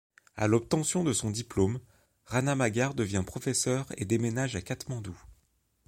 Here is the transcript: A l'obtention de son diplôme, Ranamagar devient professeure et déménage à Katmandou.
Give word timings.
A 0.35 0.47
l'obtention 0.47 1.03
de 1.03 1.13
son 1.13 1.29
diplôme, 1.29 1.77
Ranamagar 2.25 2.95
devient 2.95 3.21
professeure 3.23 3.85
et 3.97 4.05
déménage 4.05 4.55
à 4.55 4.61
Katmandou. 4.63 5.15